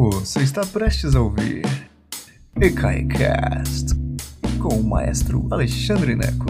[0.00, 1.62] Você está prestes a ouvir
[2.54, 3.96] EKAICAST
[4.62, 6.46] com o maestro Alexandre Neco.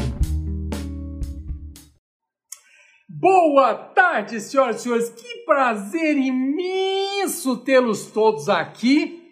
[3.09, 5.09] Boa tarde, senhoras e senhores.
[5.09, 9.27] Que prazer imenso tê-los todos aqui.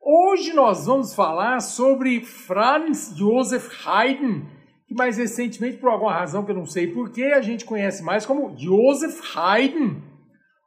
[0.00, 4.46] Hoje nós vamos falar sobre Franz Joseph Haydn,
[4.86, 8.24] que mais recentemente, por alguma razão que eu não sei porquê, a gente conhece mais
[8.24, 10.07] como Joseph Haydn.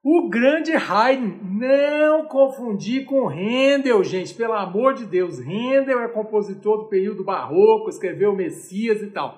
[0.03, 5.37] O grande Haydn, não confundir com Handel, gente, pelo amor de Deus.
[5.37, 9.37] Handel é compositor do período barroco, escreveu Messias e tal.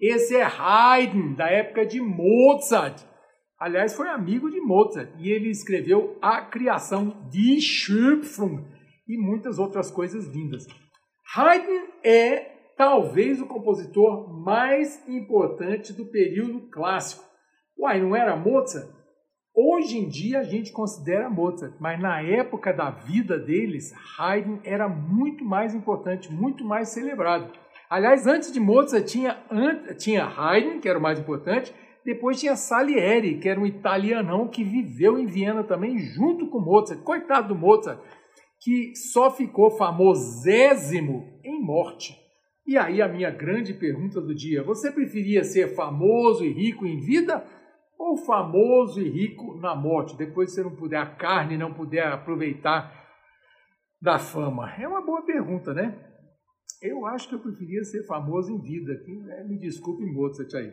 [0.00, 3.00] Esse é Haydn, da época de Mozart.
[3.56, 8.64] Aliás, foi amigo de Mozart e ele escreveu A Criação de Schöpfung
[9.06, 10.66] e muitas outras coisas lindas.
[11.36, 17.22] Haydn é talvez o compositor mais importante do período clássico.
[17.78, 18.99] Uai, não era Mozart?
[19.54, 24.88] Hoje em dia a gente considera Mozart, mas na época da vida deles, Haydn era
[24.88, 27.52] muito mais importante, muito mais celebrado.
[27.88, 29.36] Aliás, antes de Mozart tinha,
[29.98, 34.62] tinha Haydn, que era o mais importante, depois tinha Salieri, que era um italianão que
[34.62, 37.02] viveu em Viena também, junto com Mozart.
[37.02, 37.98] Coitado do Mozart,
[38.60, 42.16] que só ficou famosésimo em morte.
[42.64, 47.00] E aí a minha grande pergunta do dia: você preferia ser famoso e rico em
[47.00, 47.44] vida
[48.00, 50.16] ou famoso e rico na morte?
[50.16, 52.98] Depois você não puder a carne, não puder aproveitar
[54.00, 54.72] da fama?
[54.78, 55.94] É uma boa pergunta, né?
[56.80, 58.94] Eu acho que eu preferia ser famoso em vida.
[59.06, 59.44] Né?
[59.46, 60.72] Me desculpe, Mozart aí.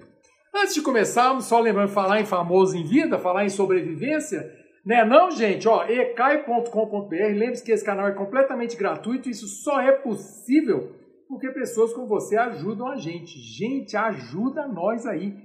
[0.56, 4.50] Antes de começarmos, só lembrando falar em famoso em vida, falar em sobrevivência,
[4.86, 5.04] né?
[5.04, 7.14] Não, gente, ó, ecai.com.br.
[7.14, 9.30] Lembre-se que esse canal é completamente gratuito.
[9.30, 10.96] Isso só é possível
[11.28, 13.38] porque pessoas como você ajudam a gente.
[13.38, 15.36] Gente, ajuda nós aí.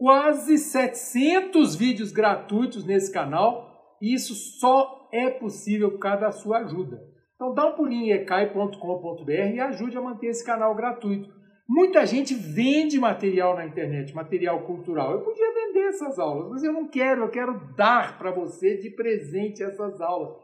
[0.00, 3.68] Quase 700 vídeos gratuitos nesse canal.
[4.00, 6.98] E isso só é possível por causa da sua ajuda.
[7.34, 11.28] Então dá um pulinho em ecai.com.br e ajude a manter esse canal gratuito.
[11.68, 15.12] Muita gente vende material na internet, material cultural.
[15.12, 18.88] Eu podia vender essas aulas, mas eu não quero, eu quero dar para você de
[18.88, 20.34] presente essas aulas.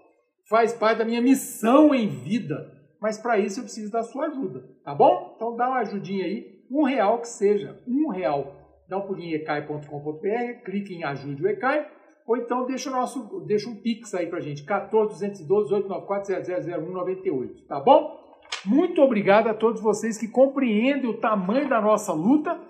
[0.50, 2.71] Faz parte da minha missão em vida.
[3.00, 5.33] Mas para isso eu preciso da sua ajuda, tá bom?
[5.34, 8.66] Então dá uma ajudinha aí, um real que seja, um real.
[8.89, 11.89] Dá um pulinho em ecai.com.br, clique em ajude o Ecai,
[12.27, 17.67] ou então deixa, o nosso, deixa um pix aí pra gente, 14 212 894 000198,
[17.67, 18.25] tá bom?
[18.65, 22.61] Muito obrigado a todos vocês que compreendem o tamanho da nossa luta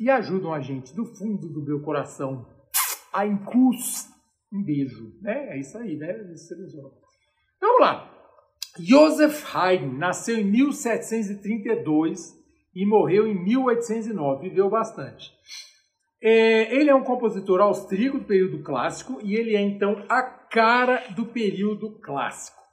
[0.00, 2.46] e ajudam a gente do fundo do meu coração.
[3.12, 4.08] A Incus,
[4.52, 5.50] um beijo, né?
[5.50, 6.12] É isso aí, né?
[7.60, 8.10] Vamos lá.
[8.78, 12.43] Joseph Haydn nasceu em 1732
[12.74, 15.32] e morreu em 1809, viveu bastante.
[16.22, 21.04] É, ele é um compositor austríaco do período clássico e ele é então a cara
[21.14, 22.64] do período clássico.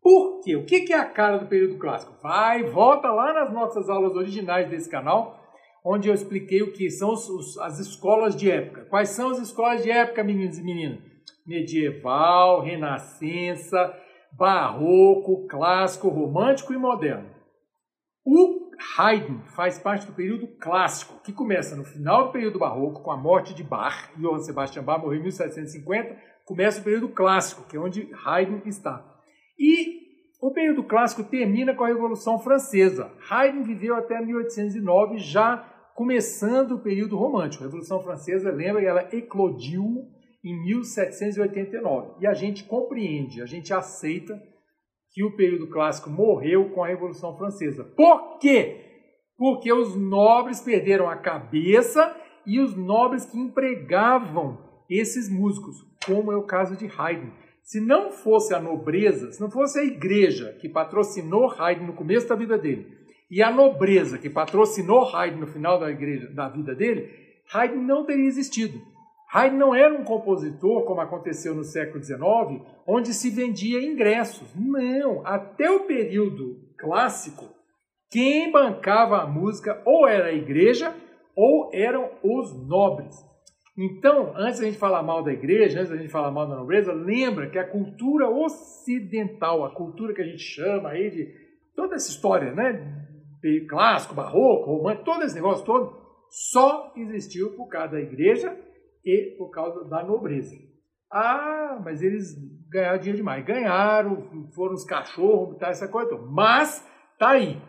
[0.00, 0.56] Por quê?
[0.56, 2.14] O que é a cara do período clássico?
[2.22, 5.38] Vai, volta lá nas nossas aulas originais desse canal,
[5.84, 8.86] onde eu expliquei o que são os, os, as escolas de época.
[8.86, 11.00] Quais são as escolas de época, meninos e meninas?
[11.46, 13.94] Medieval, Renascença,
[14.32, 17.28] Barroco, Clássico, Romântico e Moderno.
[18.24, 18.59] O
[18.96, 23.16] Haydn faz parte do período clássico, que começa no final do período barroco, com a
[23.16, 24.10] morte de Bach.
[24.16, 26.16] Johann Sebastian Bach morreu em 1750.
[26.44, 29.04] Começa o período clássico, que é onde Haydn está.
[29.58, 30.00] E
[30.40, 33.12] o período clássico termina com a Revolução Francesa.
[33.28, 35.58] Haydn viveu até 1809, já
[35.94, 37.62] começando o período romântico.
[37.62, 40.08] A Revolução Francesa, lembra, ela eclodiu
[40.42, 42.14] em 1789.
[42.20, 44.40] E a gente compreende, a gente aceita
[45.12, 47.84] que o período clássico morreu com a Revolução Francesa.
[47.84, 48.86] Por quê?
[49.36, 52.16] Porque os nobres perderam a cabeça
[52.46, 57.30] e os nobres que empregavam esses músicos, como é o caso de Haydn.
[57.62, 62.28] Se não fosse a nobreza, se não fosse a igreja que patrocinou Haydn no começo
[62.28, 62.98] da vida dele,
[63.30, 67.08] e a nobreza que patrocinou Haydn no final da, igreja, da vida dele,
[67.52, 68.80] Haydn não teria existido.
[69.32, 72.20] Haydn não era um compositor, como aconteceu no século XIX,
[72.86, 74.52] onde se vendia ingressos.
[74.56, 77.48] Não, até o período clássico,
[78.10, 80.92] quem bancava a música ou era a igreja
[81.36, 83.16] ou eram os nobres.
[83.78, 86.92] Então, antes da gente falar mal da igreja, antes da gente falar mal da nobreza,
[86.92, 91.32] lembra que a cultura ocidental, a cultura que a gente chama aí de
[91.76, 93.06] toda essa história, né?
[93.68, 95.96] Clássico, barroco, romântico, todo esse negócio todo,
[96.28, 98.54] só existiu por causa da igreja
[99.04, 100.56] e por causa da nobreza.
[101.12, 102.36] Ah, mas eles
[102.70, 103.44] ganharam dinheiro demais.
[103.44, 106.26] Ganharam, foram os cachorros, tá, essa coisa toda.
[106.26, 106.86] Mas,
[107.18, 107.60] tá aí.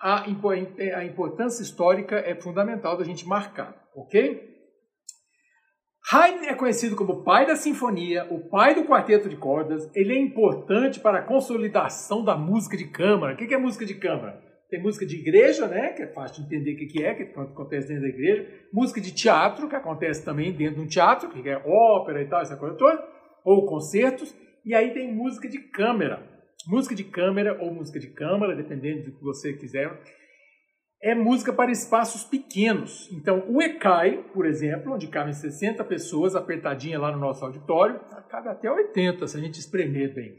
[0.00, 4.48] A, a importância histórica é fundamental da gente marcar, ok?
[6.10, 9.88] Haydn é conhecido como o pai da sinfonia, o pai do quarteto de cordas.
[9.94, 13.34] Ele é importante para a consolidação da música de câmara.
[13.34, 14.42] O que é música de câmara?
[14.70, 17.88] Tem música de igreja, né, que é fácil de entender o que é, que acontece
[17.88, 18.46] dentro da igreja.
[18.72, 22.40] Música de teatro, que acontece também dentro de um teatro, que é ópera e tal,
[22.40, 23.04] essa coisa toda.
[23.44, 24.34] Ou concertos.
[24.64, 26.22] E aí tem música de câmara.
[26.68, 29.90] Música de câmara ou música de câmara, dependendo do que você quiser
[31.02, 33.10] é música para espaços pequenos.
[33.12, 38.48] Então, o ECAI, por exemplo, onde cabem 60 pessoas apertadinha lá no nosso auditório, cabe
[38.48, 40.34] até 80 se a gente espremer bem.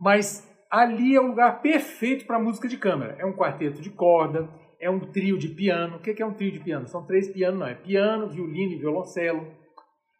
[0.00, 3.16] Mas ali é o lugar perfeito para música de câmara.
[3.18, 5.96] É um quarteto de corda, é um trio de piano.
[5.96, 6.86] O que é um trio de piano?
[6.86, 7.66] São três pianos, não.
[7.66, 9.46] É piano, violino e violoncelo.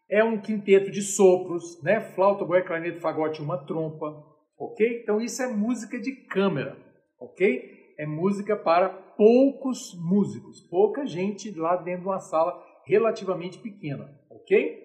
[0.09, 2.01] É um quinteto de sopros, né?
[2.01, 4.23] Flauta, boia, clarinete, fagote e uma trompa.
[4.57, 5.01] Ok?
[5.01, 6.77] Então isso é música de câmara.
[7.19, 7.79] Ok?
[7.97, 14.83] É música para poucos músicos, pouca gente lá dentro de uma sala relativamente pequena, ok?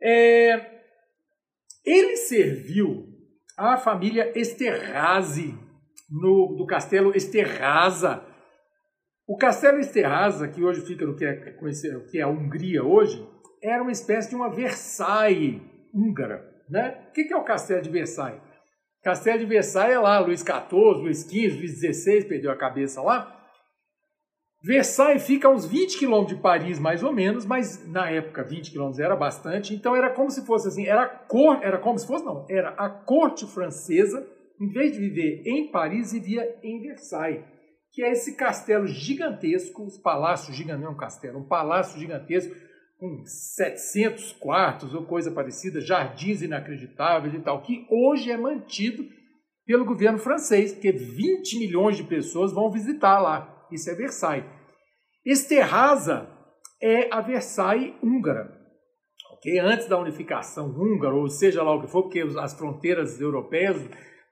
[0.00, 0.82] É,
[1.84, 3.13] ele serviu
[3.56, 5.54] à família Esterhazy
[6.10, 8.24] no, do castelo Esterhaza.
[9.26, 13.26] O castelo Esterhaza, que hoje fica no que é, conhecido, que é a Hungria hoje,
[13.62, 15.62] era uma espécie de uma Versailles
[15.92, 16.44] húngara.
[16.68, 17.06] Né?
[17.08, 18.42] O que é o castelo de Versailles?
[19.02, 23.43] Castelo de Versailles é lá, Luís XIV, Luís XV, Luís XVI perdeu a cabeça lá.
[24.64, 28.70] Versailles fica a uns 20 quilômetros de Paris, mais ou menos, mas na época 20
[28.70, 32.24] quilômetros era bastante, então era como se fosse assim, era cor, era como se fosse
[32.24, 34.26] não, era a corte francesa,
[34.58, 37.44] em vez de viver em Paris, vivia em Versailles,
[37.92, 42.56] que é esse castelo gigantesco, os palácios gigantes, não é um castelo, um palácio gigantesco
[42.98, 49.04] com 700 quartos ou coisa parecida, jardins inacreditáveis e tal, que hoje é mantido
[49.66, 53.53] pelo governo francês, porque 20 milhões de pessoas vão visitar lá.
[53.74, 54.46] Isso é Versailles.
[55.24, 56.28] Esterhaza
[56.80, 58.52] é a Versailles húngara.
[59.32, 59.58] Okay?
[59.58, 63.76] Antes da unificação húngara, ou seja lá o que for, porque as fronteiras europeias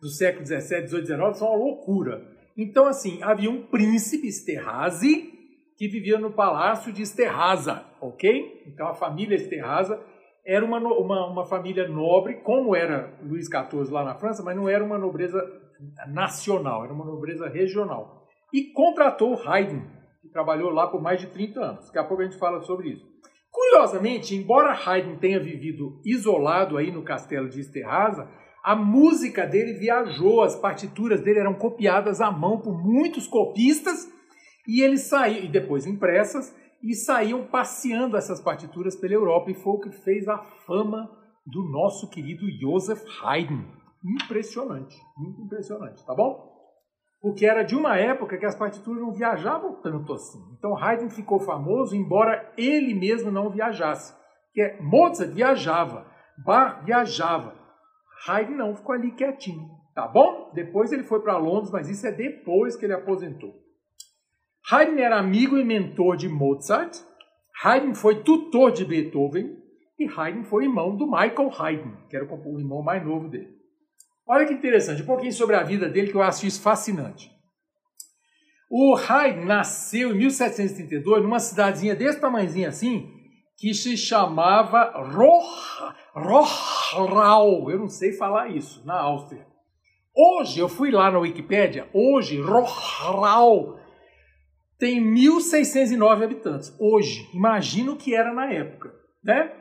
[0.01, 2.23] do século XVII, XVIII, XIX são uma loucura.
[2.57, 5.33] Então, assim, havia um príncipe Esterhazy
[5.77, 8.63] que vivia no palácio de Esterhaza, ok?
[8.67, 10.01] Então, a família Esterhaza
[10.45, 14.69] era uma, uma, uma família nobre, como era Luís XIV lá na França, mas não
[14.69, 15.41] era uma nobreza
[16.09, 18.22] nacional, era uma nobreza regional.
[18.53, 19.81] E contratou Haydn,
[20.21, 21.87] que trabalhou lá por mais de 30 anos.
[21.87, 23.07] Daqui a pouco a gente fala sobre isso.
[23.51, 28.29] Curiosamente, embora Haydn tenha vivido isolado aí no castelo de Esterhaza,
[28.63, 34.09] a música dele viajou, as partituras dele eram copiadas à mão por muitos copistas
[34.67, 39.73] e eles saíam, e depois impressas, e saíam passeando essas partituras pela Europa e foi
[39.73, 41.11] o que fez a fama
[41.47, 43.65] do nosso querido Joseph Haydn.
[44.05, 46.52] Impressionante, muito impressionante, tá bom?
[47.23, 50.41] Porque era de uma época que as partituras não viajavam tanto assim.
[50.59, 54.13] Então Haydn ficou famoso, embora ele mesmo não viajasse.
[54.53, 56.05] Que é, Mozart viajava,
[56.45, 57.55] Bach viajava,
[58.27, 60.51] Haydn não, ficou ali quietinho, tá bom?
[60.53, 63.55] Depois ele foi para Londres, mas isso é depois que ele aposentou.
[64.71, 66.99] Haydn era amigo e mentor de Mozart,
[67.63, 69.57] Haydn foi tutor de Beethoven
[69.97, 73.62] e Haydn foi irmão do Michael Haydn, que era o irmão mais novo dele.
[74.27, 77.31] Olha que interessante, um pouquinho sobre a vida dele que eu acho isso fascinante.
[78.71, 83.11] O Haydn nasceu em 1732 numa cidadezinha desse tamanhozinho assim,
[83.59, 85.45] que se chamava Roh,
[86.15, 87.71] Rohrau.
[87.71, 89.47] Eu não sei falar isso, na Áustria.
[90.15, 93.79] Hoje, eu fui lá na Wikipédia, hoje Rohrau
[94.79, 96.75] tem 1.609 habitantes.
[96.77, 98.93] Hoje, imagina o que era na época,
[99.23, 99.53] né?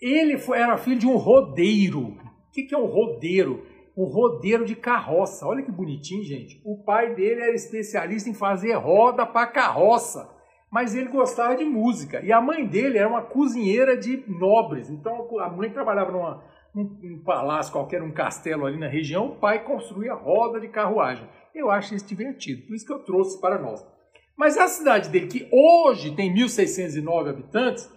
[0.00, 2.16] Ele foi, era filho de um rodeiro,
[2.52, 3.64] o que, que é um rodeiro?
[3.96, 5.46] Um rodeiro de carroça.
[5.46, 6.60] Olha que bonitinho, gente.
[6.62, 10.30] O pai dele era especialista em fazer roda para carroça,
[10.70, 12.20] mas ele gostava de música.
[12.20, 14.90] E a mãe dele era uma cozinheira de nobres.
[14.90, 16.44] Então a mãe trabalhava numa,
[16.74, 19.28] num, palácio qualquer, um castelo ali na região.
[19.28, 21.26] O pai construía roda de carruagem.
[21.54, 23.82] Eu acho isso divertido, por isso que eu trouxe para nós.
[24.36, 27.90] Mas a cidade dele, que hoje tem 1.609 habitantes,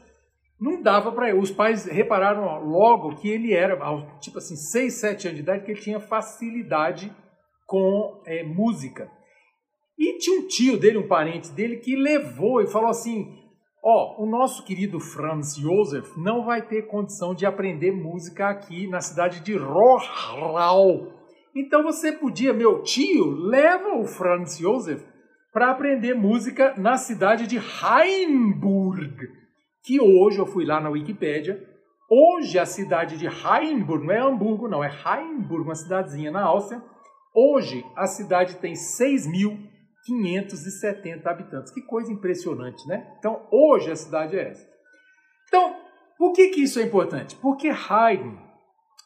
[0.59, 1.39] não dava para ele.
[1.39, 3.77] Os pais repararam logo que ele era,
[4.19, 7.13] tipo assim, 6, 7 anos de idade, que ele tinha facilidade
[7.65, 9.09] com é, música.
[9.97, 13.33] E tinha um tio dele, um parente dele, que levou e falou assim:
[13.83, 18.87] Ó, oh, o nosso querido Franz Josef não vai ter condição de aprender música aqui
[18.87, 21.13] na cidade de Rohrau.
[21.55, 25.05] Então você podia, meu tio, leva o Franz Josef
[25.53, 29.44] para aprender música na cidade de Heimburg
[29.85, 31.63] que hoje eu fui lá na Wikipédia,
[32.09, 36.81] hoje a cidade de Heimburg, não é Hamburgo não, é Heimburg, uma cidadezinha na Áustria,
[37.33, 41.71] hoje a cidade tem 6.570 habitantes.
[41.71, 43.15] Que coisa impressionante, né?
[43.19, 44.67] Então, hoje a cidade é essa.
[45.47, 45.75] Então,
[46.17, 47.35] por que, que isso é importante?
[47.35, 48.43] Porque Haydn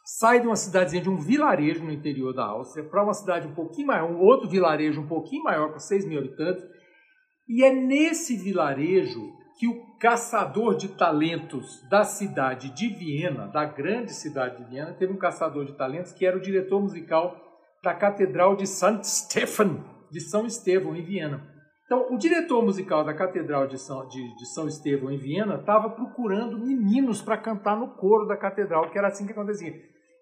[0.06, 3.54] sai de uma cidadezinha, de um vilarejo no interior da Áustria, para uma cidade um
[3.54, 6.64] pouquinho maior, um outro vilarejo um pouquinho maior, com 6 mil habitantes,
[7.50, 14.14] e é nesse vilarejo que o caçador de talentos da cidade de Viena, da grande
[14.14, 17.36] cidade de Viena, teve um caçador de talentos que era o diretor musical
[17.84, 19.04] da Catedral de St.
[19.04, 21.46] Stephen, de São Estevão, em Viena.
[21.86, 25.90] Então, o diretor musical da Catedral de São, de, de São Estevão, em Viena, estava
[25.90, 29.74] procurando meninos para cantar no coro da catedral, que era assim que acontecia.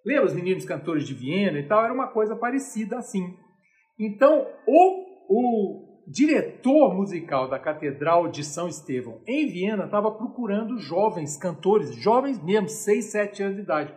[0.04, 1.84] Lembra os meninos cantores de Viena e tal?
[1.84, 3.38] Era uma coisa parecida assim.
[4.00, 11.38] Então, o, o diretor musical da Catedral de São Estevão, em Viena, estava procurando jovens
[11.38, 13.94] cantores, jovens mesmo, 6, 7 anos de idade.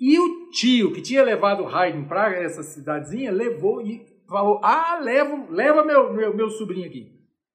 [0.00, 5.46] E o tio que tinha levado Haydn para essa cidadezinha levou e falou: Ah, leva,
[5.48, 7.12] leva meu, meu, meu sobrinho aqui.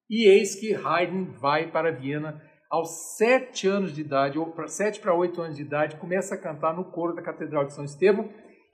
[0.09, 5.13] E eis que Haydn vai para Viena aos sete anos de idade, ou sete para
[5.13, 8.29] oito anos de idade, começa a cantar no coro da Catedral de São Estevão.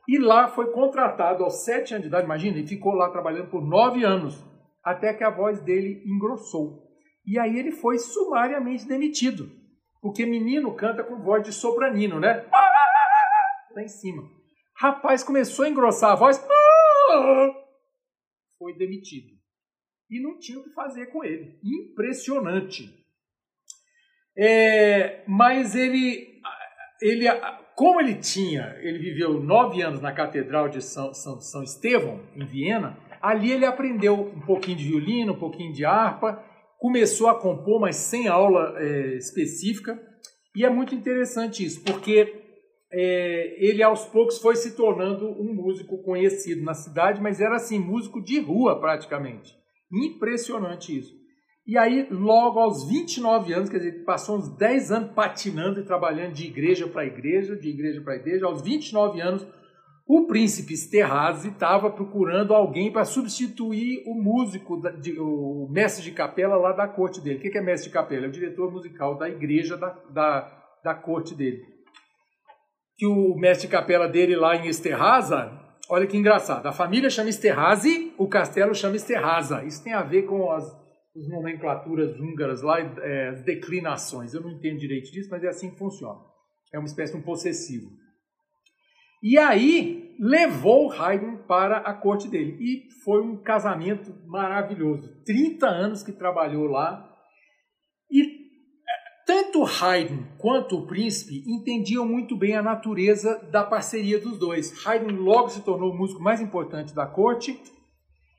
[0.07, 3.65] E lá foi contratado aos sete anos de idade, imagina, e ficou lá trabalhando por
[3.65, 4.45] nove anos,
[4.85, 6.85] até que a voz dele engrossou.
[7.25, 9.49] E aí ele foi sumariamente demitido,
[9.99, 12.45] porque menino canta com voz de sopranino, né?
[13.71, 14.23] Lá em cima.
[14.77, 16.37] Rapaz começou a engrossar a voz,
[18.59, 19.33] foi demitido.
[20.09, 21.59] E não tinha o que fazer com ele.
[21.63, 22.93] Impressionante.
[24.37, 26.41] É, mas ele,
[27.01, 27.25] ele,
[27.73, 32.45] como ele tinha, ele viveu nove anos na Catedral de São, São, São Estevão, em
[32.45, 36.43] Viena, ali ele aprendeu um pouquinho de violino, um pouquinho de harpa,
[36.77, 39.99] começou a compor, mas sem aula é, específica.
[40.55, 42.33] E é muito interessante isso, porque
[42.91, 47.79] é, ele aos poucos foi se tornando um músico conhecido na cidade, mas era assim,
[47.79, 49.53] músico de rua praticamente.
[49.91, 51.13] Impressionante isso.
[51.67, 56.33] E aí, logo aos 29 anos, quer dizer, passou uns 10 anos patinando e trabalhando
[56.33, 59.47] de igreja para igreja, de igreja para igreja, aos 29 anos,
[60.07, 64.75] o príncipe Esterhazy estava procurando alguém para substituir o músico,
[65.19, 67.39] o mestre de capela lá da corte dele.
[67.39, 68.25] O que é mestre de capela?
[68.25, 71.63] É o diretor musical da igreja da, da, da corte dele.
[72.97, 75.51] Que o mestre de capela dele lá em Esterhaza,
[75.89, 79.63] olha que engraçado, a família chama Esterhazy, o castelo chama Esterhaza.
[79.63, 80.85] Isso tem a ver com as
[81.17, 84.33] as nomenclaturas húngaras lá, é, as declinações.
[84.33, 86.19] Eu não entendo direito disso, mas é assim que funciona.
[86.73, 87.89] É uma espécie de um possessivo.
[89.21, 92.57] E aí levou Haydn para a corte dele.
[92.59, 95.21] E foi um casamento maravilhoso.
[95.25, 97.09] 30 anos que trabalhou lá.
[98.09, 104.37] E é, tanto Haydn quanto o príncipe entendiam muito bem a natureza da parceria dos
[104.37, 104.85] dois.
[104.85, 107.59] Haydn logo se tornou o músico mais importante da corte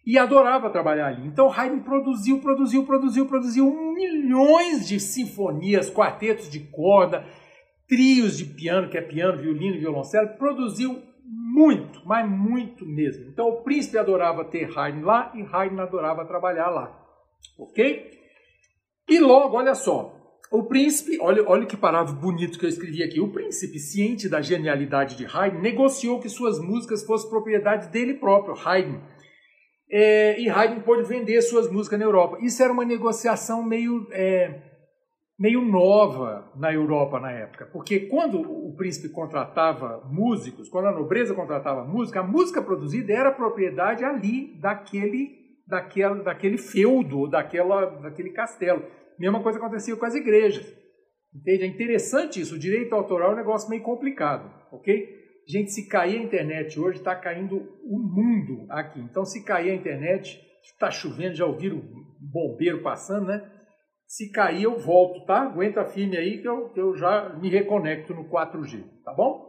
[0.06, 1.26] e adorava trabalhar ali.
[1.26, 7.26] Então Haydn produziu, produziu, produziu, produziu milhões de sinfonias, quartetos de corda,
[7.88, 13.26] trios de piano, que é piano, violino e violoncelo, produziu muito, mas muito mesmo.
[13.28, 16.96] Então o príncipe adorava ter Haydn lá e Haydn adorava trabalhar lá.
[17.58, 18.10] Ok?
[19.08, 20.14] E logo, olha só,
[20.50, 23.20] o príncipe, olha, olha que parágrafo bonito que eu escrevi aqui.
[23.20, 28.54] O príncipe, ciente da genialidade de Haydn, negociou que suas músicas fossem propriedade dele próprio,
[28.54, 29.00] Haydn
[29.90, 32.38] é, e Haydn pôde vender suas músicas na Europa.
[32.40, 34.60] Isso era uma negociação meio, é,
[35.38, 41.34] meio nova na Europa na época, porque quando o príncipe contratava músicos, quando a nobreza
[41.34, 45.30] contratava música, a música produzida era propriedade ali daquele,
[45.66, 48.82] daquela, daquele feudo, daquela, daquele castelo.
[49.18, 50.66] Mesma coisa acontecia com as igrejas.
[51.34, 51.64] Entende?
[51.64, 52.54] É interessante isso.
[52.54, 55.16] O direito autoral é um negócio meio complicado, ok?
[55.46, 59.00] Gente, se cair a internet hoje, está caindo o mundo aqui.
[59.00, 61.82] Então, se cair a internet, está chovendo, já ouviram o
[62.20, 63.52] bombeiro passando, né?
[64.06, 65.42] Se cair, eu volto, tá?
[65.42, 69.46] Aguenta firme aí que eu, eu já me reconecto no 4G, tá bom?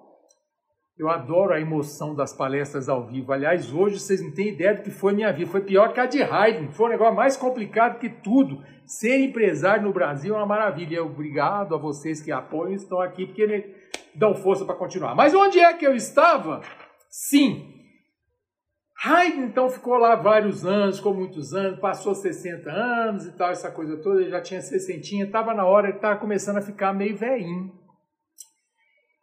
[0.97, 3.31] Eu adoro a emoção das palestras ao vivo.
[3.31, 5.51] Aliás, hoje vocês não têm ideia do que foi minha vida.
[5.51, 6.71] Foi pior que a de Haydn.
[6.71, 8.63] Foi um negócio mais complicado que tudo.
[8.83, 11.03] Ser empresário no Brasil é uma maravilha.
[11.03, 13.75] Obrigado a vocês que apoiam e estão aqui, porque
[14.15, 15.13] dão força para continuar.
[15.13, 16.61] Mas onde é que eu estava?
[17.11, 17.76] Sim.
[19.07, 23.71] Haydn então ficou lá vários anos, ficou muitos anos, passou 60 anos e tal, essa
[23.71, 27.15] coisa toda, ele já tinha 60, estava na hora, ele estava começando a ficar meio
[27.15, 27.71] velhinho.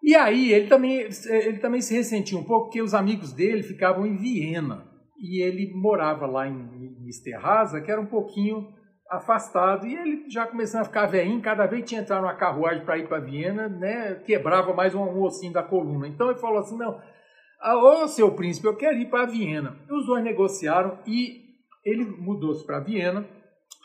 [0.03, 4.07] E aí ele também, ele também se ressentiu um pouco, porque os amigos dele ficavam
[4.07, 4.87] em Viena,
[5.19, 8.75] e ele morava lá em, em que era um pouquinho
[9.11, 12.85] afastado e ele já começando a ficar velhinho, cada vez que tinha entrar numa carruagem
[12.85, 16.09] para ir para Viena, né, quebrava mais um, ossinho da coluna.
[16.09, 17.01] Então ele falou assim: não,
[17.65, 19.77] ô seu príncipe, eu quero ir para Viena.
[19.91, 21.45] Os dois negociaram e
[21.85, 23.27] ele mudou-se para Viena,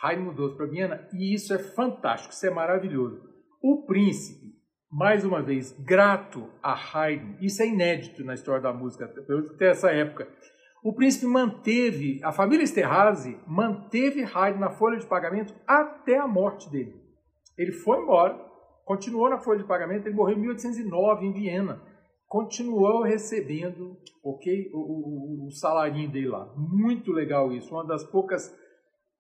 [0.01, 3.21] Haydn mudou-se para Viena, e isso é fantástico, isso é maravilhoso.
[3.61, 4.59] O príncipe
[4.91, 7.35] mais uma vez, grato a Haydn.
[7.39, 10.27] Isso é inédito na história da música, até essa época.
[10.83, 16.69] O príncipe manteve, a família Esterhazy manteve Haydn na folha de pagamento até a morte
[16.71, 16.95] dele.
[17.57, 18.33] Ele foi embora,
[18.85, 21.81] continuou na folha de pagamento, ele morreu em 1809 em Viena.
[22.29, 26.53] Continuou recebendo ok, o, o, o salarinho dele lá.
[26.55, 27.73] Muito legal isso.
[27.73, 28.55] Uma das poucas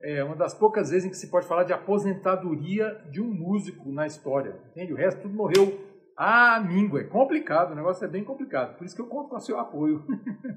[0.01, 3.91] é uma das poucas vezes em que se pode falar de aposentadoria de um músico
[3.91, 4.61] na história.
[4.71, 4.93] Entende?
[4.93, 5.77] O resto tudo morreu
[6.15, 7.01] à míngua.
[7.01, 8.77] É complicado, o negócio é bem complicado.
[8.77, 10.05] Por isso que eu conto com o seu apoio.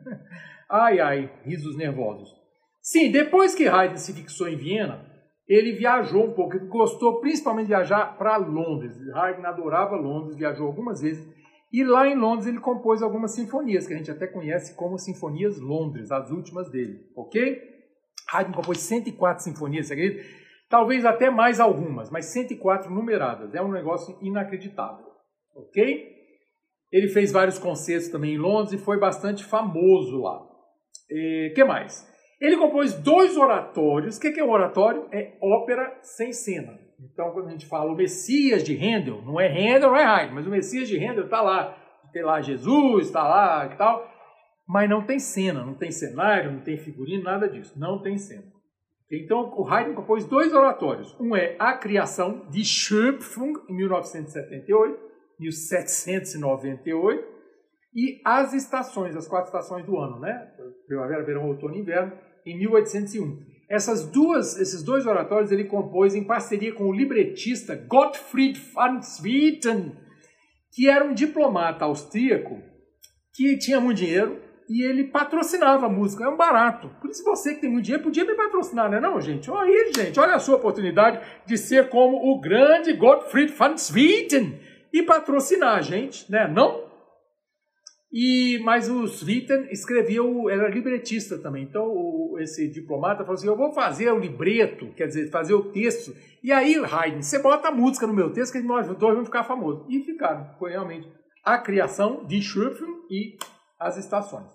[0.70, 2.28] ai, ai, risos nervosos.
[2.82, 5.04] Sim, depois que Haydn se fixou em Viena,
[5.48, 8.96] ele viajou um pouco, ele gostou principalmente de viajar para Londres.
[9.14, 11.26] Haydn adorava Londres, viajou algumas vezes.
[11.72, 15.58] E lá em Londres ele compôs algumas sinfonias, que a gente até conhece como Sinfonias
[15.58, 17.62] Londres, as últimas dele, ok?
[18.30, 20.22] Haydn compôs 104 sinfonias, você?
[20.68, 23.54] Talvez até mais algumas, mas 104 numeradas.
[23.54, 25.06] É um negócio inacreditável,
[25.54, 26.12] ok?
[26.90, 30.42] Ele fez vários concertos também em Londres e foi bastante famoso lá.
[30.42, 32.06] O que mais?
[32.40, 34.16] Ele compôs dois oratórios.
[34.16, 35.08] O que é um oratório?
[35.12, 36.78] É ópera sem cena.
[37.10, 40.34] Então, quando a gente fala o Messias de Handel, não é Handel, não é Haydn,
[40.34, 41.76] mas o Messias de Handel está lá.
[42.12, 44.12] Tem lá Jesus, está lá e tal
[44.72, 47.78] mas não tem cena, não tem cenário, não tem figurino, nada disso.
[47.78, 48.50] Não tem cena.
[49.10, 51.14] Então, o Haydn compôs dois oratórios.
[51.20, 54.98] Um é A Criação, de Schöpfung, em 1978,
[55.38, 57.32] 1798,
[57.94, 60.50] e As Estações, as quatro estações do ano, né?
[60.86, 62.16] Primavera, verão, outono e inverno,
[62.46, 63.51] em 1801.
[63.72, 69.96] Essas duas, esses dois oratórios ele compôs em parceria com o libretista Gottfried van Swieten,
[70.70, 72.60] que era um diplomata austríaco
[73.32, 76.90] que tinha muito dinheiro, e ele patrocinava a música, é um barato.
[77.00, 79.50] Por isso você que tem muito dinheiro podia me patrocinar, não é não, gente?
[79.50, 84.60] Olha aí, gente, olha a sua oportunidade de ser como o grande Gottfried van Swieten
[84.92, 86.46] e patrocinar a gente, né?
[86.46, 86.91] Não?
[88.12, 91.62] E, mas o Swieten escrevia, o, era libretista também.
[91.62, 95.72] Então, o, esse diplomata falou assim: Eu vou fazer o libreto, quer dizer, fazer o
[95.72, 96.14] texto.
[96.42, 99.44] E aí, Haydn, você bota a música no meu texto que nós dois vamos ficar
[99.44, 99.86] famosos.
[99.88, 100.54] E ficaram.
[100.58, 101.08] Foi realmente
[101.42, 103.38] a criação de Schöpfung e
[103.80, 104.46] as estações.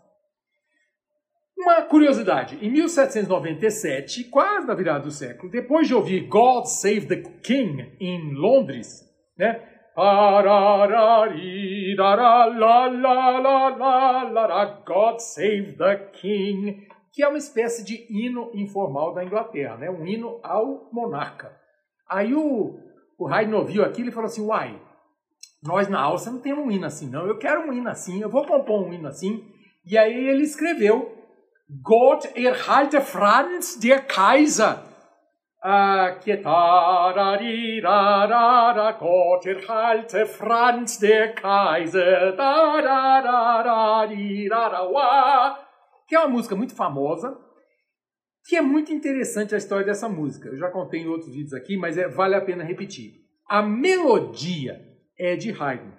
[1.57, 7.23] Uma curiosidade, em 1797, quase na virada do século, depois de ouvir God Save the
[7.41, 9.03] King em Londres,
[9.35, 9.76] né?
[14.85, 19.89] God Save the King, que é uma espécie de hino informal da Inglaterra, né?
[19.89, 21.51] um hino ao monarca.
[22.07, 22.77] Aí o,
[23.17, 24.79] o Haydn ouviu aquilo e falou assim, uai,
[25.63, 27.25] nós na Áustria não temos um hino assim, não.
[27.25, 29.51] Eu quero um hino assim, eu vou compor um hino assim.
[29.83, 31.11] E aí ele escreveu
[31.81, 34.86] Gott erhalte Franz der Kaiser.
[35.63, 36.37] Uh, que
[38.99, 42.35] Gott erhalte Franz der Kaiser.
[46.07, 47.37] Que é uma música muito famosa,
[48.47, 50.47] que é muito interessante a história dessa música.
[50.47, 53.25] Eu já contei em outros vídeos aqui, mas é, vale a pena repetir.
[53.49, 54.79] A melodia
[55.17, 55.91] é de Haydn.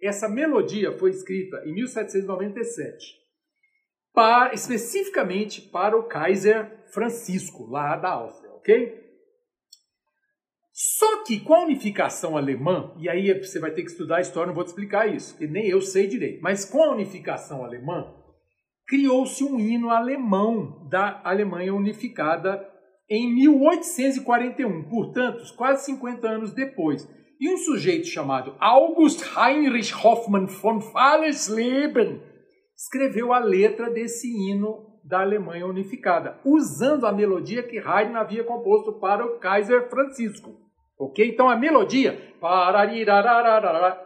[0.00, 3.16] Essa melodia foi escrita em 1797,
[4.12, 9.08] para, especificamente para o Kaiser Francisco, lá da Áustria, ok?
[10.72, 14.46] Só que com a unificação alemã, e aí você vai ter que estudar a história,
[14.46, 18.14] não vou te explicar isso, porque nem eu sei direito, mas com a unificação alemã,
[18.88, 22.66] criou-se um hino alemão da Alemanha unificada
[23.08, 27.06] em 1841, portanto, quase 50 anos depois.
[27.38, 32.20] E um sujeito chamado August Heinrich Hoffmann von Fallersleben
[32.74, 38.98] escreveu a letra desse hino da Alemanha unificada, usando a melodia que Haydn havia composto
[38.98, 40.56] para o Kaiser Francisco.
[40.98, 41.28] Ok?
[41.28, 42.34] Então a melodia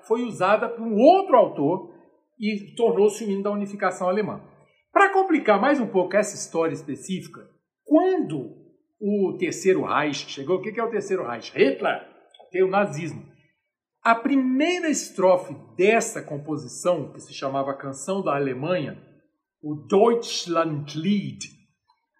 [0.03, 1.95] foi usada por um outro autor
[2.38, 4.52] e tornou-se o hino da unificação alemã.
[4.92, 7.48] Para complicar mais um pouco essa história específica,
[7.83, 8.62] quando
[9.00, 11.50] o Terceiro Reich chegou, o que é o Terceiro Reich?
[11.57, 12.07] Hitler,
[12.46, 12.62] okay?
[12.62, 13.26] o nazismo.
[14.02, 19.02] A primeira estrofe dessa composição, que se chamava Canção da Alemanha,
[19.62, 21.48] o Deutschlandlied,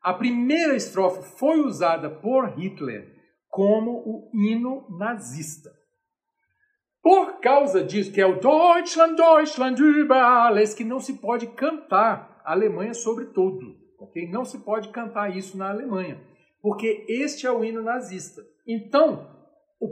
[0.03, 3.13] a primeira estrofe foi usada por Hitler
[3.49, 5.71] como o hino nazista.
[7.03, 12.32] Por causa disso, que é o Deutschland, Deutschland über alles, que não se pode cantar
[12.45, 14.29] a Alemanha sobre tudo, ok?
[14.29, 16.21] Não se pode cantar isso na Alemanha,
[16.61, 18.43] porque este é o hino nazista.
[18.67, 19.29] Então,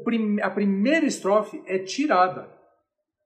[0.04, 2.48] prim a primeira estrofe é tirada.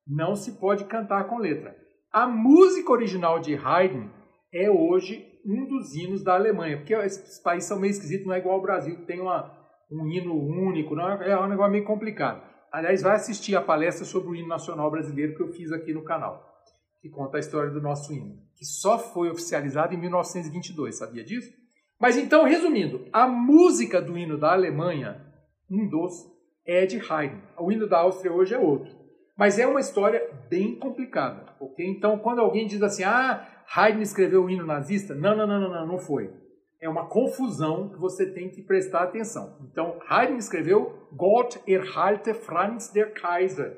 [0.07, 1.77] Não se pode cantar com letra.
[2.13, 4.09] A música original de Haydn
[4.53, 8.39] é hoje um dos hinos da Alemanha, porque esses países são meio esquisitos, não é
[8.39, 9.53] igual ao Brasil, que tem uma,
[9.91, 12.43] um hino único, não é, é um negócio meio complicado.
[12.73, 16.03] Aliás, vai assistir a palestra sobre o hino nacional brasileiro que eu fiz aqui no
[16.03, 16.63] canal,
[17.01, 21.53] que conta a história do nosso hino, que só foi oficializado em 1922, sabia disso?
[22.01, 25.25] Mas então, resumindo, a música do hino da Alemanha,
[25.71, 26.13] um dos,
[26.67, 27.39] é de Haydn.
[27.59, 28.95] O hino da Áustria hoje é outro.
[29.37, 31.85] Mas é uma história bem complicada, ok?
[31.87, 35.71] Então, quando alguém diz assim, ah, Haydn escreveu o hino nazista, não, não, não, não,
[35.71, 36.31] não, não foi.
[36.81, 39.59] É uma confusão que você tem que prestar atenção.
[39.71, 43.77] Então, Haydn escreveu Gott erhalte Franz der Kaiser.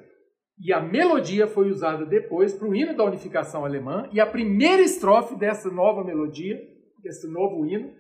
[0.59, 4.09] E a melodia foi usada depois para o hino da unificação alemã.
[4.13, 6.59] E a primeira estrofe dessa nova melodia,
[7.03, 7.93] desse novo hino,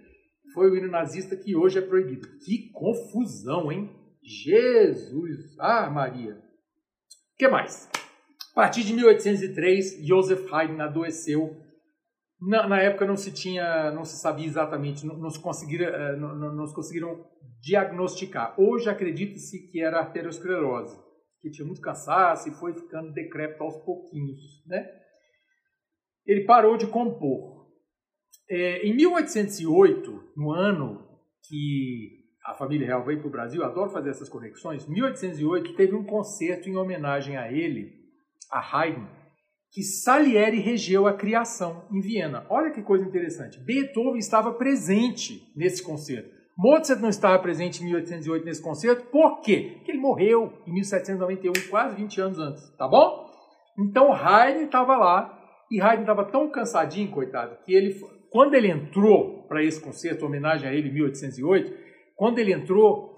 [0.54, 2.26] foi o hino nazista que hoje é proibido.
[2.44, 3.90] Que confusão, hein?
[4.22, 5.54] Jesus!
[5.60, 6.34] Ah, Maria!
[6.34, 7.88] O que mais?
[8.52, 11.54] A partir de 1803, Joseph Haydn adoeceu.
[12.40, 16.16] Na, na, época não se tinha, não se sabia exatamente, não, não se conseguiram, eh,
[16.16, 17.24] não, não, se conseguiram
[17.60, 18.58] diagnosticar.
[18.58, 20.98] Hoje acredita-se que era arteriosclerose,
[21.46, 24.84] que tinha muito cansaço e foi ficando decrépito aos pouquinhos, né?
[26.26, 27.66] Ele parou de compor.
[28.50, 31.06] É, em 1808, no ano
[31.48, 34.88] que a família real veio para o Brasil, adoro fazer essas conexões.
[34.88, 37.92] 1808 teve um concerto em homenagem a ele,
[38.50, 39.06] a Haydn,
[39.70, 42.44] que Salieri regeu a criação em Viena.
[42.48, 43.60] Olha que coisa interessante.
[43.60, 46.35] Beethoven estava presente nesse concerto.
[46.56, 49.74] Mozart não estava presente em 1808 nesse concerto, por quê?
[49.76, 53.26] Porque ele morreu em 1791, quase 20 anos antes, tá bom?
[53.78, 55.38] Então Haydn estava lá,
[55.70, 57.94] e Haydn estava tão cansadinho, coitado, que ele,
[58.30, 61.72] quando ele entrou para esse concerto, homenagem a ele em 1808,
[62.16, 63.14] quando ele entrou,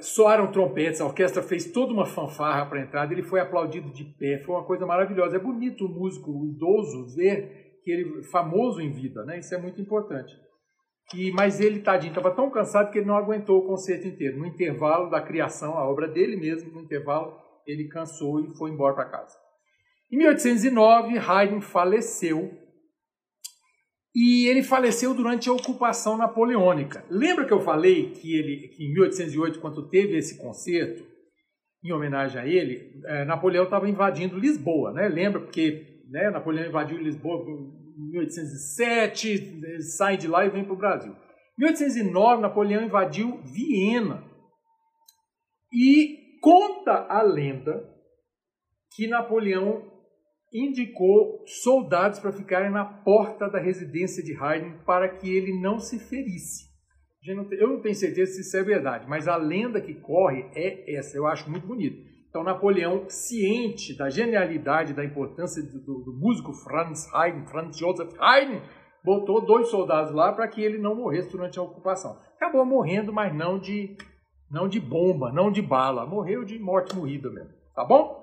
[0.00, 4.04] soaram trompetes, a orquestra fez toda uma fanfarra para a entrada, ele foi aplaudido de
[4.04, 5.36] pé, foi uma coisa maravilhosa.
[5.36, 9.38] É bonito o músico o idoso ver que ele famoso em vida, né?
[9.38, 10.32] Isso é muito importante.
[11.32, 14.38] Mas ele, tadinho, estava tão cansado que ele não aguentou o concerto inteiro.
[14.38, 18.94] No intervalo da criação, a obra dele mesmo, no intervalo, ele cansou e foi embora
[18.94, 19.36] para casa.
[20.10, 22.52] Em 1809, Haydn faleceu
[24.14, 27.04] e ele faleceu durante a ocupação napoleônica.
[27.10, 31.04] Lembra que eu falei que ele, que em 1808, quando teve esse concerto,
[31.84, 35.06] em homenagem a ele, eh, Napoleão estava invadindo Lisboa, né?
[35.06, 37.44] Lembra porque né, Napoleão invadiu Lisboa
[37.96, 41.12] 1807, sai de lá e vem para o Brasil.
[41.58, 44.24] Em 1809, Napoleão invadiu Viena.
[45.72, 47.82] E conta a lenda
[48.94, 49.90] que Napoleão
[50.52, 55.98] indicou soldados para ficarem na porta da residência de Haydn para que ele não se
[55.98, 56.66] ferisse.
[57.26, 61.16] Eu não tenho certeza se isso é verdade, mas a lenda que corre é essa,
[61.16, 62.15] eu acho muito bonito.
[62.36, 68.12] Então, Napoleão, ciente da genialidade, da importância do, do, do músico Franz Haydn, Franz Joseph
[68.20, 68.60] Haydn,
[69.02, 72.20] botou dois soldados lá para que ele não morresse durante a ocupação.
[72.36, 73.96] Acabou morrendo, mas não de,
[74.50, 76.04] não de bomba, não de bala.
[76.04, 77.54] Morreu de morte morrida mesmo.
[77.74, 78.22] Tá bom?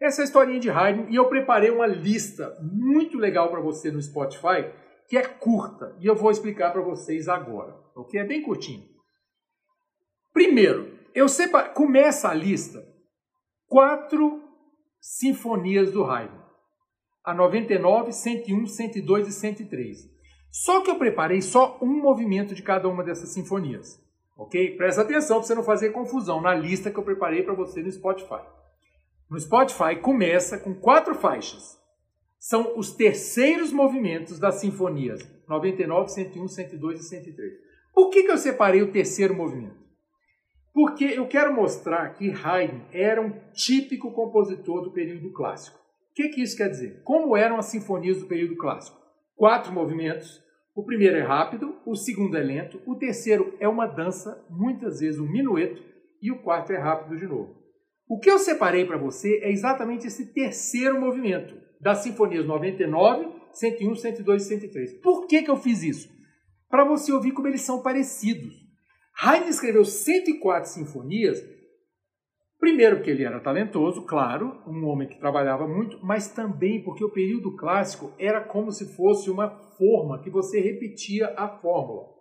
[0.00, 3.90] Essa é a historinha de Haydn e eu preparei uma lista muito legal para você
[3.90, 4.70] no Spotify,
[5.08, 8.20] que é curta, e eu vou explicar para vocês agora, ok?
[8.20, 8.84] É bem curtinho.
[10.32, 12.94] Primeiro, eu separo, começa a lista
[13.66, 14.42] quatro
[15.00, 16.34] sinfonias do Haydn.
[17.24, 20.10] A 99, 101, 102 e 103.
[20.50, 24.00] Só que eu preparei só um movimento de cada uma dessas sinfonias,
[24.36, 24.76] ok?
[24.76, 27.90] Presta atenção para você não fazer confusão na lista que eu preparei para você no
[27.90, 28.56] Spotify
[29.28, 31.76] no Spotify começa com quatro faixas.
[32.38, 37.52] São os terceiros movimentos das sinfonias 99, 101, 102 e 103.
[37.92, 39.85] Por que, que eu separei o terceiro movimento?
[40.76, 45.78] Porque eu quero mostrar que Haydn era um típico compositor do período clássico.
[45.78, 47.00] O que, que isso quer dizer?
[47.02, 49.00] Como eram as sinfonias do período clássico?
[49.34, 50.38] Quatro movimentos.
[50.74, 55.18] O primeiro é rápido, o segundo é lento, o terceiro é uma dança, muitas vezes
[55.18, 55.82] um minueto,
[56.20, 57.56] e o quarto é rápido de novo.
[58.06, 63.94] O que eu separei para você é exatamente esse terceiro movimento das sinfonias 99, 101,
[63.94, 65.00] 102 e 103.
[65.00, 66.10] Por que, que eu fiz isso?
[66.68, 68.65] Para você ouvir como eles são parecidos.
[69.18, 71.42] Haydn escreveu 104 sinfonias,
[72.58, 77.12] primeiro porque ele era talentoso, claro, um homem que trabalhava muito, mas também porque o
[77.12, 79.48] período clássico era como se fosse uma
[79.78, 82.16] forma que você repetia a fórmula.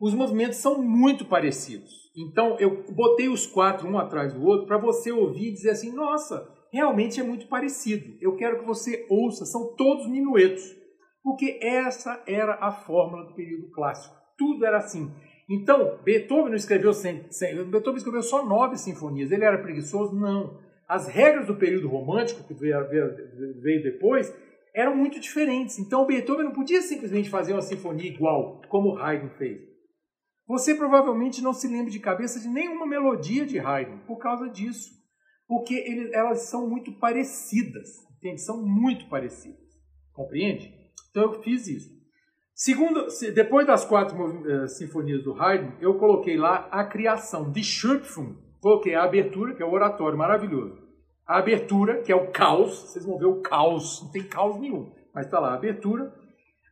[0.00, 1.90] Os movimentos são muito parecidos.
[2.16, 5.92] Então eu botei os quatro um atrás do outro para você ouvir e dizer assim:
[5.92, 8.16] nossa, realmente é muito parecido.
[8.20, 10.62] Eu quero que você ouça, são todos minuetos,
[11.22, 14.14] porque essa era a fórmula do período clássico.
[14.36, 15.12] Tudo era assim.
[15.48, 19.30] Então, Beethoven não escreveu sem, sem, Beethoven escreveu só nove sinfonias.
[19.30, 20.14] Ele era preguiçoso?
[20.14, 20.58] Não.
[20.88, 22.76] As regras do período romântico, que veio,
[23.60, 24.34] veio depois,
[24.74, 25.78] eram muito diferentes.
[25.78, 29.60] Então Beethoven não podia simplesmente fazer uma sinfonia igual, como Haydn fez.
[30.46, 34.92] Você provavelmente não se lembra de cabeça de nenhuma melodia de Haydn por causa disso.
[35.46, 38.40] Porque ele, elas são muito parecidas, entende?
[38.40, 39.60] São muito parecidas.
[40.12, 40.72] Compreende?
[41.10, 41.90] Então eu fiz isso.
[42.54, 48.36] Segundo, depois das quatro uh, sinfonias do Haydn, eu coloquei lá a criação de Schöpfung.
[48.60, 50.78] Coloquei a abertura, que é o oratório maravilhoso.
[51.26, 52.90] A abertura, que é o caos.
[52.90, 54.02] Vocês vão ver o caos.
[54.04, 54.92] Não tem caos nenhum.
[55.12, 56.14] Mas está lá a abertura.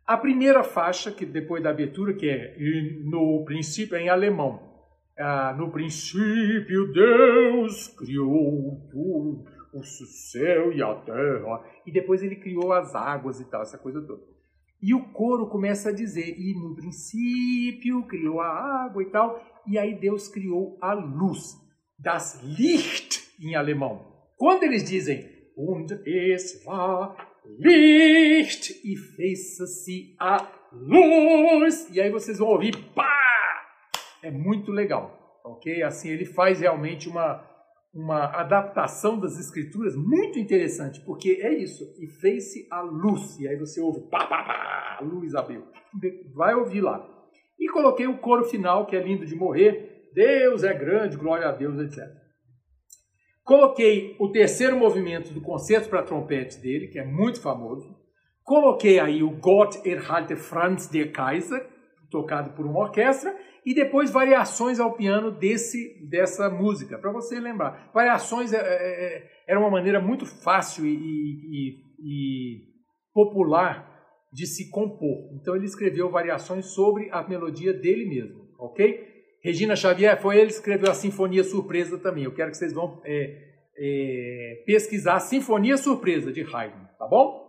[0.07, 2.57] A primeira faixa, que depois da abertura, que é
[3.05, 4.73] no princípio, é em alemão.
[5.19, 11.65] Ah, no princípio Deus criou tudo, o céu e a terra.
[11.87, 14.23] E depois ele criou as águas e tal, essa coisa toda.
[14.83, 18.49] E o coro começa a dizer, e no princípio criou a
[18.85, 21.57] água e tal, e aí Deus criou a luz,
[21.97, 24.13] das Licht em alemão.
[24.37, 25.25] Quando eles dizem,
[25.57, 27.17] und es war
[27.61, 33.09] Licht, e fez-se a luz, e aí vocês vão ouvir, pá!
[34.21, 35.83] É muito legal, ok?
[35.85, 37.45] Assim, ele faz realmente uma,
[37.95, 43.57] uma adaptação das escrituras muito interessante, porque é isso, e fez-se a luz, e aí
[43.57, 45.65] você ouve, pá, pá, pá, luz abriu.
[46.35, 47.07] Vai ouvir lá.
[47.61, 51.53] E coloquei o coro final, que é lindo de morrer, Deus é grande, glória a
[51.53, 52.09] Deus, etc.
[53.45, 57.95] Coloquei o terceiro movimento do concerto para trompete dele, que é muito famoso.
[58.43, 61.69] Coloquei aí o Gott erhalte Franz der Kaiser,
[62.11, 67.91] tocado por uma orquestra, e depois variações ao piano desse, dessa música, para você lembrar.
[67.95, 72.61] Variações é, é, é, era uma maneira muito fácil e, e, e
[73.15, 73.89] popular
[74.33, 75.31] de se compor.
[75.35, 79.13] Então ele escreveu variações sobre a melodia dele mesmo, ok?
[79.43, 82.25] Regina Xavier, foi ele que escreveu a Sinfonia Surpresa também.
[82.25, 87.42] Eu quero que vocês vão é, é, pesquisar a Sinfonia Surpresa de Haydn, tá bom?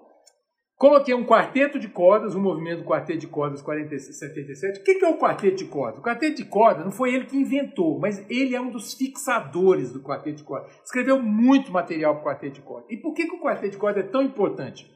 [0.78, 4.80] Coloquei um quarteto de cordas, um movimento do quarteto de cordas 4077.
[4.80, 6.00] O que é o quarteto de cordas?
[6.00, 9.94] O quarteto de cordas não foi ele que inventou, mas ele é um dos fixadores
[9.94, 10.72] do quarteto de cordas.
[10.84, 12.90] Escreveu muito material para o quarteto de cordas.
[12.90, 14.92] E por que, que o quarteto de cordas é tão importante?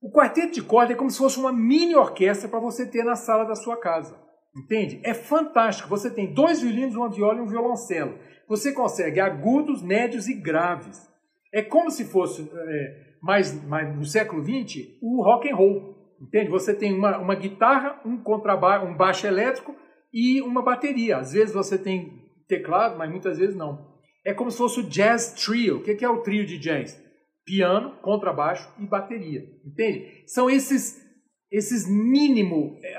[0.00, 3.14] O quarteto de cordas é como se fosse uma mini orquestra para você ter na
[3.14, 4.20] sala da sua casa.
[4.54, 5.00] Entende?
[5.04, 5.88] É fantástico.
[5.88, 8.18] Você tem dois violinos, uma viola e um violoncelo.
[8.48, 11.08] Você consegue agudos, médios e graves.
[11.52, 12.50] É como se fosse.
[12.52, 15.92] É, mas, mas no século XX, o rock and roll.
[16.20, 16.50] Entende?
[16.50, 19.74] Você tem uma, uma guitarra, um contrabaixo, um baixo elétrico
[20.12, 21.18] e uma bateria.
[21.18, 23.92] Às vezes você tem teclado, mas muitas vezes não.
[24.24, 25.78] É como se fosse o jazz trio.
[25.78, 27.00] O que é o trio de jazz?
[27.44, 29.42] Piano, contrabaixo e bateria.
[29.64, 30.24] Entende?
[30.26, 31.00] São esses
[31.50, 32.96] esses mínimo, é,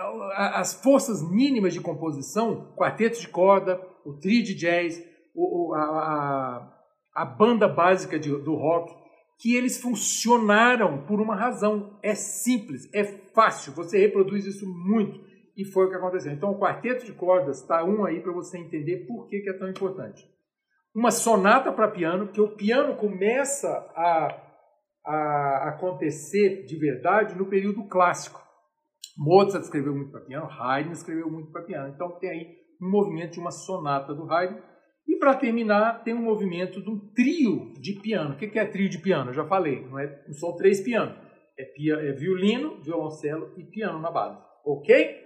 [0.59, 6.73] as forças mínimas de composição, quarteto de corda, o trio de jazz, o, a, a,
[7.15, 8.93] a banda básica de, do rock,
[9.39, 11.99] que eles funcionaram por uma razão.
[12.01, 15.19] É simples, é fácil, você reproduz isso muito.
[15.55, 16.31] E foi o que aconteceu.
[16.31, 19.57] Então, o quarteto de cordas está um aí para você entender por que, que é
[19.57, 20.27] tão importante.
[20.95, 24.27] Uma sonata para piano, que o piano começa a,
[25.05, 28.41] a acontecer de verdade no período clássico.
[29.15, 31.93] Mozart escreveu muito para piano, Haydn escreveu muito para piano.
[31.93, 32.47] Então, tem aí
[32.81, 34.57] um movimento de uma sonata do Haydn
[35.07, 38.33] e para terminar, tem um movimento de um trio de piano.
[38.33, 39.29] O que é trio de piano?
[39.29, 41.15] Eu já falei, não, é, não são três pianos.
[41.57, 44.41] É, pia, é violino, violoncelo e piano na base.
[44.65, 45.23] Ok?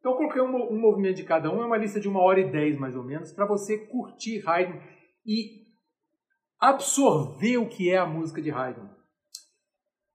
[0.00, 2.50] Então coloquei um, um, movimento de cada um, é uma lista de uma hora e
[2.50, 4.78] dez mais ou menos, para você curtir Haydn
[5.26, 5.66] e
[6.58, 8.88] absorver o que é a música de Haydn.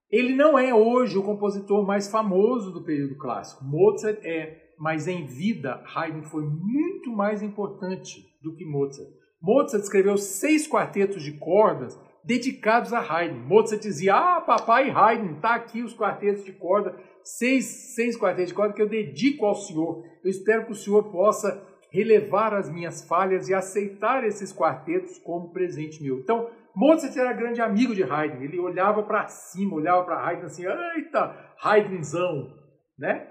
[0.09, 3.63] Ele não é hoje o compositor mais famoso do período clássico.
[3.63, 9.09] Mozart é, mas em vida, Haydn foi muito mais importante do que Mozart.
[9.41, 13.39] Mozart escreveu seis quartetos de cordas dedicados a Haydn.
[13.47, 18.53] Mozart dizia: Ah, papai Haydn, tá aqui os quartetos de corda, seis, seis quartetos de
[18.53, 20.03] corda que eu dedico ao senhor.
[20.23, 25.51] Eu espero que o senhor possa relevar as minhas falhas e aceitar esses quartetos como
[25.51, 26.19] presente meu.
[26.19, 28.41] Então, Mozart era grande amigo de Haydn.
[28.41, 32.51] Ele olhava para cima, olhava para Haydn assim: Eita, Haydnzão,
[32.97, 33.29] né?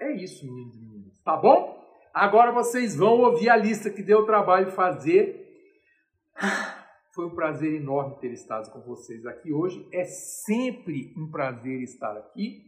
[0.00, 1.22] É isso, meninos.
[1.24, 1.73] Tá bom?
[2.14, 5.44] Agora vocês vão ouvir a lista que deu trabalho fazer.
[7.12, 9.84] Foi um prazer enorme ter estado com vocês aqui hoje.
[9.92, 12.62] É sempre um prazer estar aqui.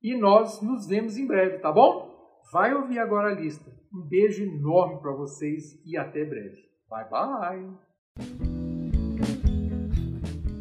[0.00, 2.14] E nós nos vemos em breve, tá bom?
[2.52, 3.68] Vai ouvir agora a lista.
[3.92, 6.64] Um beijo enorme para vocês e até breve.
[6.88, 7.86] Bye bye.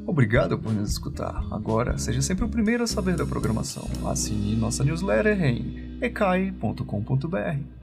[0.08, 1.44] Obrigado por nos escutar.
[1.52, 3.84] Agora, seja sempre o primeiro a saber da programação.
[4.10, 7.75] Assine nossa newsletter em ecai.com.br.